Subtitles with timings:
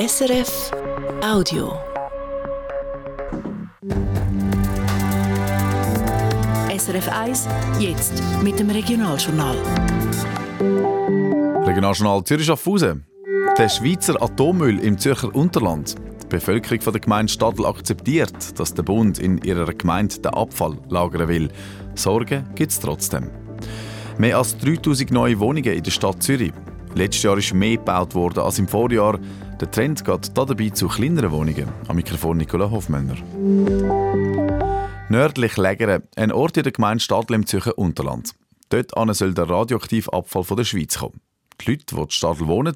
[0.00, 0.70] SRF
[1.22, 1.74] Audio.
[6.74, 9.56] SRF 1, jetzt mit dem Regionaljournal.
[11.66, 13.04] Regionaljournal Zürich Schaffhausen.
[13.58, 15.96] Der Schweizer Atommüll im Zürcher Unterland.
[16.22, 21.28] Die Bevölkerung der Gemeinde Stadl akzeptiert, dass der Bund in ihrer Gemeinde den Abfall lagern
[21.28, 21.50] will.
[21.94, 23.30] Sorgen gibt es trotzdem.
[24.16, 26.54] Mehr als 3000 neue Wohnungen in der Stadt Zürich.
[26.94, 29.18] Letztes Jahr ist mehr gebaut worden als im Vorjahr.
[29.60, 31.68] Der Trend geht dabei zu kleineren Wohnungen.
[31.86, 33.16] Am Mikrofon Nicola Hofmänner.
[35.10, 38.32] Nördlich Lägere, ein Ort in der Gemeinde Stadl im Zürcher Unterland.
[38.70, 41.20] Dort soll der radioaktive Abfall von der Schweiz kommen.
[41.60, 42.74] Die Leute, die in Stadl wohnen,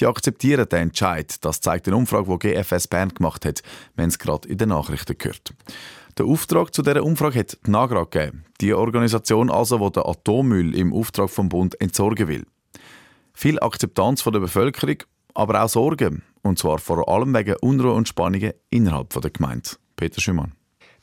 [0.00, 1.44] die akzeptieren den Entscheid.
[1.44, 3.62] Das zeigt eine Umfrage, die GFS Bern gemacht hat.
[3.96, 5.54] Haben es gerade in den Nachrichten gehört.
[6.18, 8.44] Der Auftrag zu dieser Umfrage hat die NAGRA gegeben.
[8.60, 12.46] Die Organisation also, die den Atommüll im Auftrag vom Bund entsorgen will.
[13.32, 14.96] Viel Akzeptanz von der Bevölkerung,
[15.36, 16.22] aber auch Sorgen.
[16.42, 19.70] Und zwar vor allem wegen Unruhe und Spannungen innerhalb der Gemeinde.
[19.96, 20.52] Peter Schümann.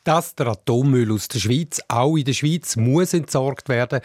[0.04, 4.02] Dass der Atommüll aus der Schweiz auch in der Schweiz muss entsorgt werden,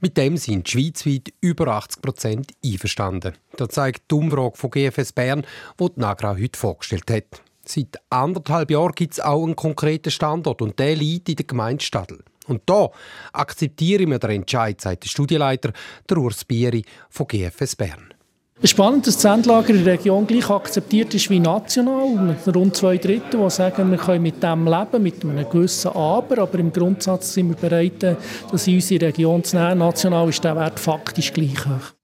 [0.00, 3.34] mit dem sind schweizweit über 80 Prozent einverstanden.
[3.56, 5.44] Das zeigt die Umfrage von GFS Bern,
[5.80, 7.42] die die Nagra heute vorgestellt hat.
[7.64, 11.84] Seit anderthalb Jahren gibt es auch einen konkreten Standort und der liegt in der Gemeinde
[11.84, 12.22] Stadl.
[12.46, 12.90] Und da
[13.32, 15.72] akzeptieren wir den Entscheid, sagt der Studienleiter
[16.08, 18.14] der Urs Bieri von GFS Bern.
[18.64, 22.08] Spannend, dass das Endlager in der Region gleich akzeptiert ist wie national.
[22.16, 26.38] Mit rund zwei Drittel, die sagen, wir können mit dem leben, mit einem gewissen Aber.
[26.38, 28.16] Aber im Grundsatz sind wir bereit,
[28.50, 29.78] das in unsere Region zu nehmen.
[29.78, 31.94] National ist der Wert faktisch gleich hoch.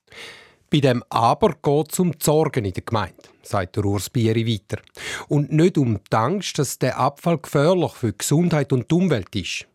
[0.71, 4.47] Bei dem Aber geht es um die Sorgen in der Gemeinde, sagt der Urs Bieri
[4.47, 4.81] weiter.
[5.27, 9.35] Und nicht um die Angst, dass der Abfall gefährlich für die Gesundheit und die Umwelt
[9.35, 9.67] ist.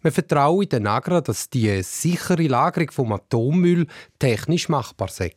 [0.00, 3.86] Wir vertrauen den Agra, dass die sichere Lagerung vom Atommüll
[4.18, 5.32] technisch machbar sei.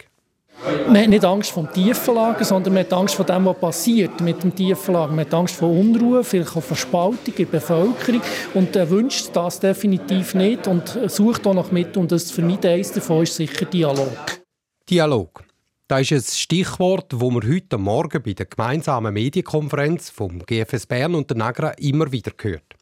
[0.88, 4.22] Man hat nicht Angst vor dem Tiefenlager, sondern man hat Angst vor dem, was passiert
[4.22, 5.12] mit dem Tiefenlager.
[5.12, 8.22] Man hat Angst vor Unruhe, vielleicht auch Verspaltung in der Bevölkerung
[8.54, 12.72] und er wünscht das definitiv nicht und sucht auch noch mit, um das zu vermeiden.
[12.72, 14.42] Eines davon ist sicher Dialog.
[14.90, 15.45] Dialog.
[15.88, 21.14] Das ist ein Stichwort, das wir heute Morgen bei der gemeinsamen Medienkonferenz vom GFS Bern
[21.14, 22.74] und der Nagra immer wieder gehört.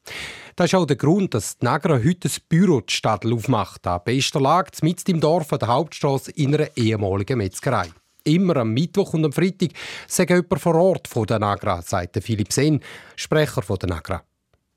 [0.56, 4.00] Das ist auch der Grund, dass die Nagra heute ein Büro die Stadt aufmacht, an
[4.06, 7.90] bester Lage, mitten im Dorf an der Hauptstraße in einer ehemaligen Metzgerei.
[8.24, 9.72] Immer am Mittwoch und am Freitag
[10.08, 12.80] sagt jemand vor Ort von der Nagra, sagt Philipp Sen,
[13.18, 14.24] Sprecher von der Nagra.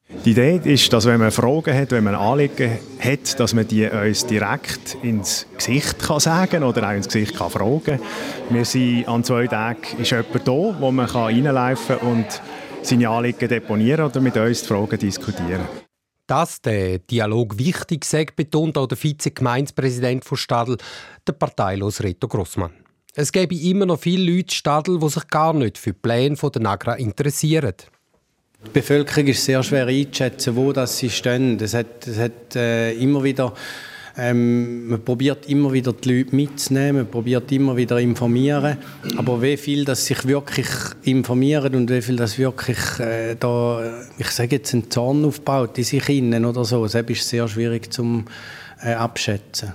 [0.08, 3.86] Die Idee ist, dass wenn man Fragen hat, wenn man Anliegen hat, dass man die
[3.86, 8.00] uns direkt ins Gesicht kann sagen oder auch ins Gesicht kann fragen.
[8.50, 12.42] Wir sind an zwei Tagen ist jemand da, wo man reinlaufen kann und
[12.82, 15.66] seine Anliegen deponieren oder mit uns die Fragen diskutieren.
[16.28, 20.76] Dass der Dialog wichtig sei, betont auch der Vize-Gemeindepräsident von Stadl,
[21.26, 22.72] der parteilos Reto Grossmann.
[23.14, 26.36] Es gäbe immer noch viele Leute in Stadl, die sich gar nicht für die Pläne
[26.36, 27.74] der Nagra interessieren.
[28.64, 31.58] Die Bevölkerung ist sehr schwer einzuschätzen, wo das sie stehen.
[31.58, 33.52] Das hat, das hat äh, immer wieder
[34.18, 38.78] ähm, man probiert immer wieder die Leute mitzunehmen, man probiert immer wieder informieren,
[39.18, 40.68] aber wie viel das sich wirklich
[41.02, 45.84] informieren und wie viel das wirklich äh, da, ich sage jetzt, einen Zorn aufbaut in
[45.84, 48.24] sich innen oder so, das ist sehr schwierig zum
[48.82, 49.74] äh, abschätzen.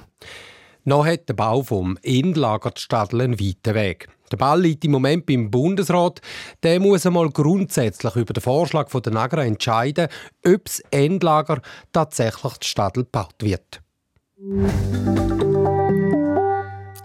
[0.85, 4.07] Noch hat der Bau vom Endlager Stadl einen weiten Weg.
[4.31, 6.21] Der Ball liegt im Moment beim Bundesrat.
[6.63, 10.07] Der muss einmal grundsätzlich über den Vorschlag der Nagra entscheiden,
[10.45, 11.61] ob das Endlager
[11.91, 13.81] tatsächlich die Stadl gebaut wird.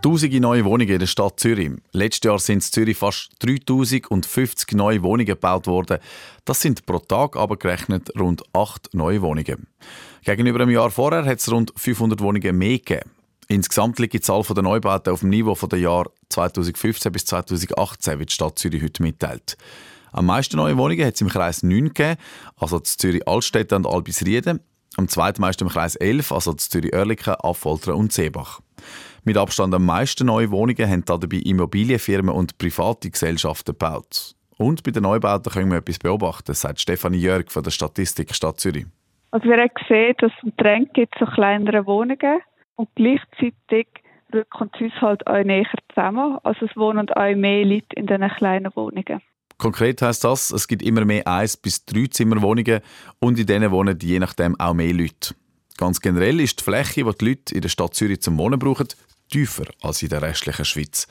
[0.06, 1.72] Tausende neue Wohnungen in der Stadt Zürich.
[1.91, 5.98] Letztes Jahr sind in Zürich fast 3050 neue Wohnungen gebaut worden.
[6.44, 9.66] Das sind pro Tag aber gerechnet rund 8 neue Wohnungen.
[10.25, 13.10] Gegenüber einem Jahr vorher hat es rund 500 Wohnungen mehr gegeben.
[13.48, 18.26] Insgesamt liegt die Zahl der Neubauten auf dem Niveau der Jahre 2015 bis 2018, wie
[18.26, 19.56] die Stadt Zürich heute mitteilt.
[20.12, 22.16] Am meisten neue Wohnungen hat es im Kreis 9 gegeben,
[22.56, 24.60] also Zürich Altstädte und Albisrieden.
[24.97, 28.60] Am zweitmeisten im Kreis 11, also Zürich-Oerlikon, Affoltern und Seebach.
[29.25, 34.34] Mit Abstand am meisten neue Wohnungen haben dabei Immobilienfirmen und private Gesellschaften gebaut.
[34.56, 38.58] Und bei den Neubauten können wir etwas beobachten, sagt Stefanie Jörg von der Statistik Stadt
[38.58, 38.87] Zürich.
[39.32, 42.40] Also wir haben gesehen, dass es einen Trend gibt zu kleineren Wohnungen
[42.76, 43.88] und gleichzeitig
[44.32, 46.38] rücken sie uns halt auch näher zusammen.
[46.43, 49.20] Also es wohnen auch mehr Leute in diesen kleinen Wohnungen.
[49.58, 52.81] Konkret heißt das, es gibt immer mehr eins bis drei Zimmerwohnungen
[53.20, 55.34] und in denen wohnen je nachdem auch mehr Leute.
[55.78, 58.88] Ganz generell ist die Fläche, die die Leute in der Stadt Zürich zum Wohnen brauchen,
[59.31, 61.06] tiefer als in der restlichen Schweiz.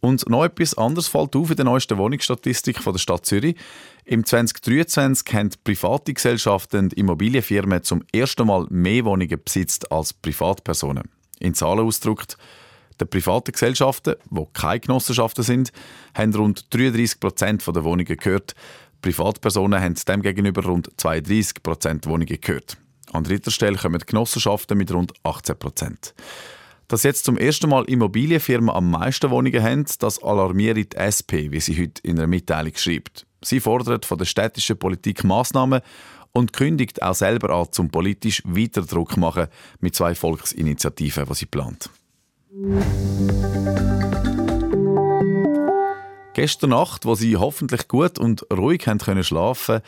[0.00, 3.56] Und noch etwas anderes fällt auf in der neuesten Wohnungsstatistik von der Stadt Zürich.
[4.04, 11.15] Im 2023 haben private Gesellschaften und Immobilienfirmen zum ersten Mal mehr Wohnungen besitzt als Privatpersonen.
[11.38, 12.36] In Zahlen ausgedrückt,
[13.00, 15.72] Die privaten Gesellschaften, die keine Genossenschaften sind,
[16.14, 18.54] haben rund 33 Prozent der Wohnungen gehört.
[19.02, 22.78] Privatpersonen haben demgegenüber rund 32 Prozent Wohnungen gehört.
[23.12, 26.14] An dritter Stelle kommen Genossenschaften mit rund 18 Prozent.
[26.88, 31.60] Dass jetzt zum ersten Mal Immobilienfirmen am meisten Wohnungen haben, das alarmiert die SP, wie
[31.60, 33.26] sie heute in einer Mitteilung schreibt.
[33.42, 35.82] Sie fordert von der städtischen Politik Massnahmen
[36.36, 39.46] und kündigt auch selber an, zum politisch weiter Druck machen
[39.80, 41.88] mit zwei Volksinitiativen, die sie plant.
[46.34, 49.80] Gestern Nacht, wo sie hoffentlich gut und ruhig haben können schlafen,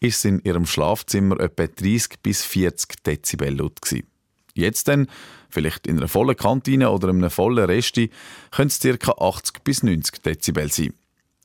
[0.00, 4.06] ist in ihrem Schlafzimmer etwa 30 bis 40 Dezibel laut gewesen.
[4.54, 5.08] Jetzt dann,
[5.50, 8.10] vielleicht in einer vollen Kantine oder einem vollen Resti,
[8.50, 9.12] können es ca.
[9.12, 10.94] 80 bis 90 Dezibel sein.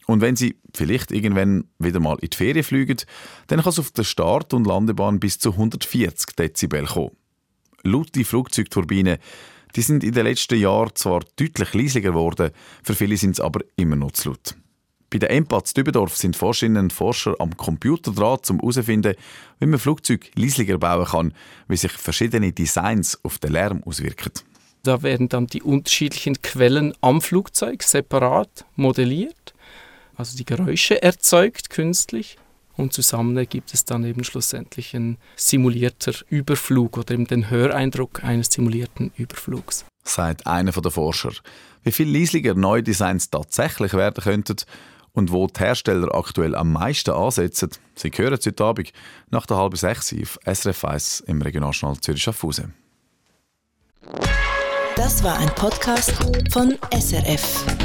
[0.07, 2.97] Und wenn Sie vielleicht irgendwann wieder mal in die Ferien fliegen,
[3.47, 7.11] dann kann es auf der Start- und Landebahn bis zu 140 Dezibel kommen.
[7.83, 9.19] Laute Flugzeugturbinen
[9.75, 12.51] die sind in den letzten Jahren zwar deutlich leisiger geworden,
[12.83, 14.55] für viele sind es aber immer noch zu laut.
[15.09, 19.13] Bei der Empatz Dübendorf sind Forscherinnen und Forscher am Computer dran, um herauszufinden,
[19.59, 21.33] wie man Flugzeuge leisiger bauen kann,
[21.67, 24.31] wie sich verschiedene Designs auf den Lärm auswirken.
[24.83, 29.53] Da werden dann die unterschiedlichen Quellen am Flugzeug separat modelliert
[30.17, 32.37] also die Geräusche erzeugt künstlich.
[32.75, 38.51] Und zusammen ergibt es dann eben schlussendlich ein simulierter Überflug oder eben den Höreindruck eines
[38.51, 39.85] simulierten Überflugs.
[40.03, 41.31] Sagt einer der Forscher.
[41.83, 44.57] Wie viel leislicher neue Designs tatsächlich werden könnten
[45.11, 48.93] und wo die Hersteller aktuell am meisten ansetzen, Sie hören es heute Abend
[49.31, 52.75] nach der halben sechs auf SRF 1 im Regionaljournal Zürich Schaffhausen.
[54.95, 56.13] Das war ein Podcast
[56.51, 57.76] von SRF.